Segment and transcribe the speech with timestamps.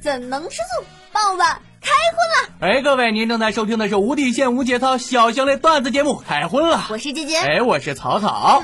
[0.00, 0.84] 怎能吃素？
[1.12, 2.48] 傍晚开荤了。
[2.60, 6.78] 哎，各位，您正在收听的是无底线无节操小型类段子节目《开荤了》。
[6.92, 7.36] 我是姐姐。
[7.36, 8.62] 哎，我是草草。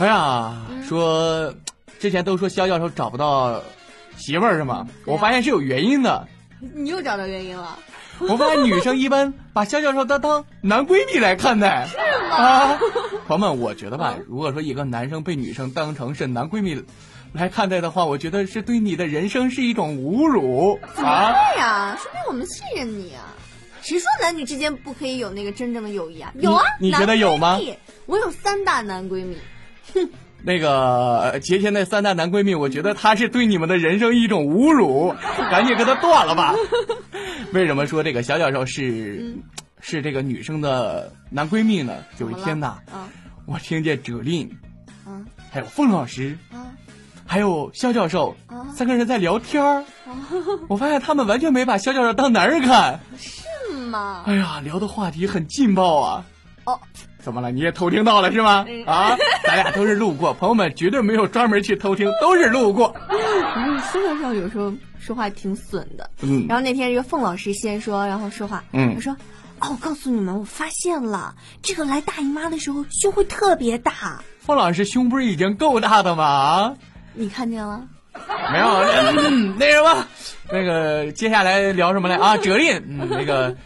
[0.00, 0.56] 哎呀，
[0.88, 1.54] 说
[2.00, 3.62] 之前都说肖教授找不到
[4.16, 4.88] 媳妇儿是吗？
[5.04, 6.26] 我发现是有原因的。
[6.74, 7.78] 你又找到原因了。
[8.28, 11.86] 我发现女生一般把肖教授当当男闺蜜来看待。
[11.86, 11.96] 是
[12.30, 12.36] 吗？
[12.36, 12.78] 啊，
[13.26, 16.82] 朋友们，我觉得吧，如果说一个男生被女生当成是男闺蜜
[17.32, 20.78] 来看待的话，我觉得是对你的人生是一种侮辱。
[20.94, 21.98] 怎么会呀？
[22.00, 23.34] 说明我们信任你啊！
[23.82, 26.32] 谁说男女之间不可以有那个真正的友谊啊？
[26.36, 27.60] 有啊，你觉得有吗？
[28.06, 29.36] 我有三大男闺蜜。
[29.94, 30.08] 哼。
[30.44, 35.12] 那个节前那三大男闺蜜，我觉得他是对你们的人生一种侮辱，
[35.50, 36.54] 赶紧跟他断了吧。
[37.56, 39.34] 为什么说这个小教授是
[39.80, 42.04] 是这个女生的男闺蜜呢？
[42.18, 42.76] 有一天呐，
[43.46, 44.54] 我听见哲令，
[45.50, 46.36] 还有凤老师，
[47.24, 48.36] 还有肖教授
[48.74, 49.84] 三个人在聊天儿，
[50.68, 53.00] 我发现他们完全没把肖教授当男人看。
[53.16, 54.22] 是吗？
[54.26, 56.24] 哎呀，聊的话题很劲爆啊。
[56.64, 56.78] 哦。
[57.26, 57.50] 怎么了？
[57.50, 58.64] 你也偷听到了是吗？
[58.86, 62.94] 啊，咱俩都是路过，朋友们绝对没有专门去偷听，都是路过。
[63.90, 66.46] 孙教授有时候说话挺损的，嗯。
[66.48, 69.12] 然后那天这个凤老师先说，然后说话，嗯，他说
[69.58, 76.24] ：“哦，我告诉你们，我发现了，这个来大姨妈的时候胸会特别大。”凤老师胸不是已经够大的吗？
[76.24, 76.74] 啊，
[77.12, 77.82] 你看见了？
[78.52, 78.84] 没有，
[79.58, 80.06] 那什么，
[80.48, 82.36] 那个接下来聊什么来啊？
[82.36, 83.56] 哲林，嗯，那个。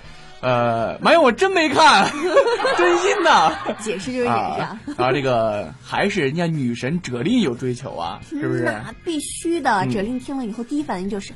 [0.41, 2.11] 呃，没有，我真没看，
[2.79, 3.53] 真心的。
[3.79, 4.79] 解释就是这样。
[4.97, 8.65] 啊，这个还是人家女神哲令有追求啊，是不是？
[8.65, 9.87] 那必须的。
[9.87, 11.33] 哲令听了以后，第一反应就是，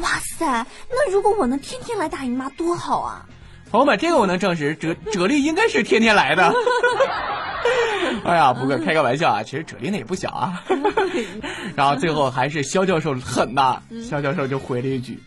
[0.00, 3.24] 哇塞，那如果我能天天来大姨妈，多好啊！
[3.70, 6.52] 朋友们，这个我能证实，哲哲令应该是天天来的。
[8.24, 10.62] 哎呀，不过开个玩笑啊，其实哲令的也不小啊。
[11.74, 15.18] 然后最后还是肖教授狠呐，肖教授就回了一句。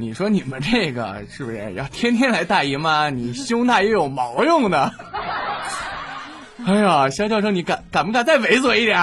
[0.00, 3.10] 你说你们这个是不是要天天来大姨妈？
[3.10, 4.92] 你胸大也有毛用的。
[6.64, 8.96] 哎呀，肖教授，你敢敢不敢再猥琐一点？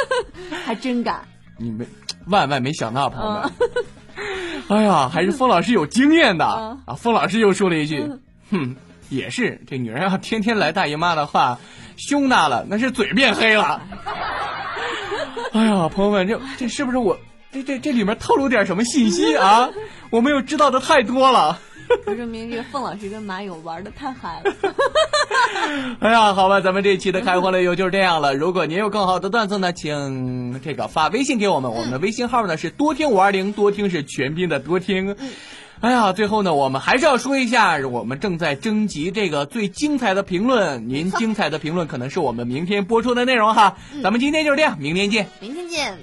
[0.64, 1.20] 还真敢。
[1.58, 1.86] 你们
[2.28, 3.52] 万万没想到，朋友们。
[4.78, 6.46] 哎呀，还是风老师有经验的
[6.86, 6.94] 啊！
[6.96, 8.02] 风老师又说了一句
[8.50, 8.76] ：“哼，
[9.10, 11.58] 也是，这女人要天天来大姨妈的话，
[11.98, 13.82] 胸大了那是嘴变黑了。”
[15.52, 17.18] 哎呀，朋友们，这这是不是我？
[17.52, 19.68] 这这这里面透露点什么信息啊？
[20.10, 21.58] 我们又知道的太多了。
[22.06, 24.54] 说明这个凤老师跟马友玩的太嗨了。
[25.98, 28.32] 哎呀，好吧，咱们这一期的开欢乐游就是这样了。
[28.32, 35.16] 如果您有更好的段子呢，请这个发微信给我们，我们的微信号呢是多听五二零，多听是全拼的多听。
[35.80, 43.76] 哎呀，最后呢，我们还是要说一下，我们正在征集这个最精彩的评论，您精彩的评论可能是我们明天播出的内容哈。
[44.00, 45.26] 咱们今天就是这样，明天见。
[45.40, 45.98] 明天见。